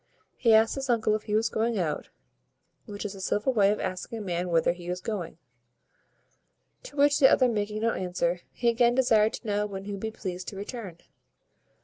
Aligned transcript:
He 0.35 0.55
asked 0.55 0.73
his 0.73 0.89
uncle 0.89 1.13
if 1.13 1.21
he 1.29 1.35
was 1.35 1.47
going 1.47 1.77
out, 1.77 2.09
which 2.87 3.05
is 3.05 3.13
a 3.13 3.21
civil 3.21 3.53
way 3.53 3.69
of 3.71 3.79
asking 3.79 4.17
a 4.17 4.21
man 4.21 4.49
whither 4.49 4.73
he 4.73 4.87
is 4.87 4.99
going: 4.99 5.37
to 6.81 6.95
which 6.95 7.19
the 7.19 7.29
other 7.29 7.47
making 7.47 7.83
no 7.83 7.91
answer, 7.91 8.39
he 8.51 8.67
again 8.67 8.95
desired 8.95 9.33
to 9.33 9.45
know 9.45 9.67
when 9.67 9.83
he 9.83 9.91
would 9.91 10.01
be 10.01 10.09
pleased 10.09 10.47
to 10.47 10.55
return? 10.55 10.97